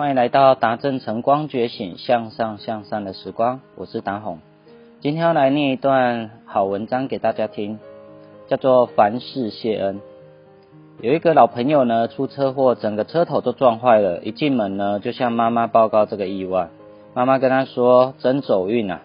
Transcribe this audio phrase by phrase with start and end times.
[0.00, 4.38] 欢迎来到达正晨光觉醒向上向善的时光，我是达宏。
[5.00, 7.78] 今天要来念一段好文章给大家听，
[8.48, 10.00] 叫做凡事谢恩。
[11.02, 16.70] 有一个老朋友呢出车祸，整个车头都撞坏了，一进门呢就向妈妈报告这个意外。
[17.12, 19.02] 妈妈跟他说：“真走运啊，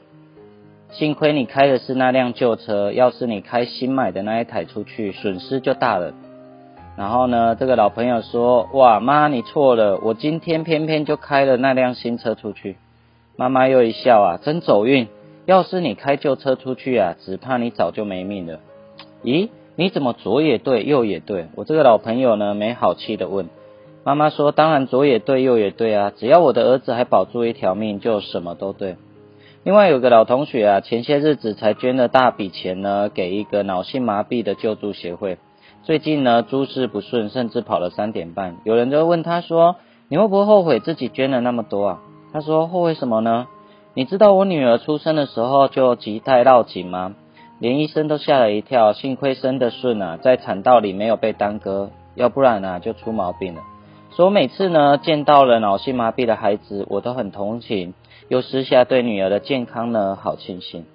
[0.92, 6.14] 幸亏你开的是那辆旧车，要是你开新买的那一台出去，损失就大了。”
[6.98, 12.78] 然后呢，这个老朋友说：“哇，妈，你错了，我今天偏偏就开了那辆新车出去。”
[13.36, 15.08] 妈妈又一笑啊，真走运。
[15.46, 18.60] 要是你开旧车出去啊，只怕你早就没命了。
[19.24, 21.48] 咦，你怎么左也对，右也对？
[21.56, 23.50] 我这个老朋友呢，没好气的问。
[24.06, 28.96] 妈妈说：“当然左也对，右也对啊，只要我的儿子还保住一条命，就什么都对。”
[29.66, 35.38] 另外有个老同学啊，前些日子才捐了大笔钱呢，给一个脑性麻痹的救助协会。
[35.86, 38.58] 最近呢，诸事不顺，甚至跑了三点半。
[38.64, 39.76] 有人就问他说
[40.10, 42.00] ：“你会不会后悔自己捐了那么多啊？”
[42.34, 43.46] 他说：“后悔什么呢？
[43.94, 47.14] 你知道我女儿出生的时候就脐带绕颈吗？
[47.60, 48.94] 连医生都吓了一跳。
[48.94, 53.62] 幸亏生的顺啊，在产道里没有被耽搁，要不然呢就出毛病了。
[54.10, 57.94] 说每次呢见到了脑性麻痹的孩子，我都很同情，
[58.28, 60.86] 又私下对女儿的健康呢好庆幸。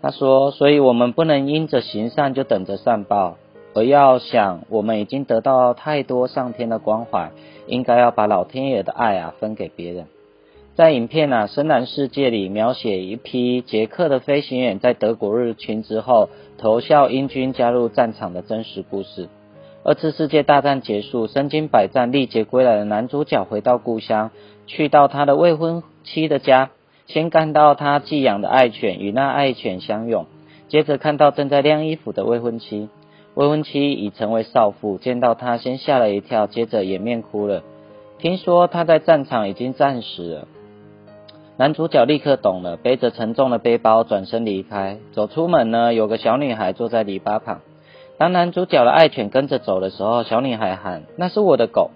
[0.00, 3.38] 他说：所以我们不能因着行善就等着善报。”
[3.76, 7.32] 而要想，我们已经得到太多上天的关怀，
[7.66, 10.06] 应该要把老天爷的爱啊分给别人。
[10.74, 19.28] 在影片啊《深蓝世界》里描写一批捷克的飞行员在德国日军之后投效英军加入战场的真实故事。
[19.84, 24.30] 二次世界大战结束，身经百战历劫归来的男主角回到故乡，
[24.66, 26.70] 去到他的未婚妻的家，
[27.06, 30.24] 先看到他寄养的爱犬与那爱犬相拥，
[30.68, 32.88] 接着看到正在晾衣服的未婚妻。
[33.36, 37.62] 未婚妻已成为少妇，见到他先吓了一跳，接着掩面哭了。
[38.18, 40.48] 听说他在战场已经战死了。
[41.58, 44.96] 男主角立刻懂了，背着沉重的背包转身离开。
[45.12, 47.60] 走出门呢，有个小女孩坐在篱笆旁。
[48.16, 51.90] 当男主角的爱犬跟着走的时候，小女孩喊：“那是我的狗。”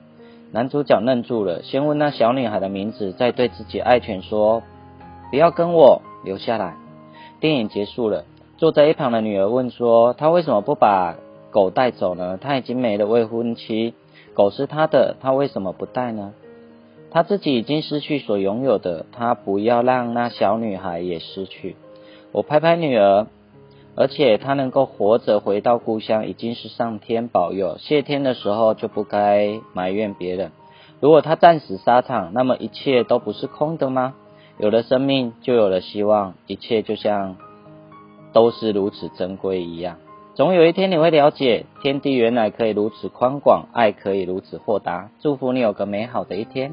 [0.53, 4.63] 男主角愣住了，先问那小女孩的名字，再对自己爱犬说
[5.33, 6.75] ：“不要跟我，留下来。”
[7.41, 8.27] 电影结束了。
[8.59, 11.17] 坐在一旁的女儿问说：“他为什么不把？”
[11.51, 12.39] 狗带走呢？
[12.41, 13.95] 他已经没了未婚妻，
[14.35, 16.33] 狗是他的，他为什么不带呢？
[17.11, 21.75] 他自己已经失去所拥有的，他不要让那小女孩也失去。
[22.31, 23.27] 我拍拍女儿，
[23.97, 27.77] 而且她能够活着回到故乡，已经是上天保佑。
[27.79, 30.53] 谢天的时候就不该埋怨别人。
[31.01, 34.15] 如果他战死沙场，那么一切都不是空的吗？
[34.59, 37.37] 有了生命，就有了希望，一切就像
[38.33, 39.97] 都是如此珍贵一样。
[40.41, 45.11] 总有一天你会了解，天地原来可以如此宽广，爱可以如此豁达。
[45.21, 46.73] 祝福你有个美好的一天。